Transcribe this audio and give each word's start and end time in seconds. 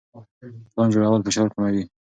پلان 0.71 0.87
جوړول 0.93 1.21
فشار 1.27 1.47
کموي. 1.53 1.83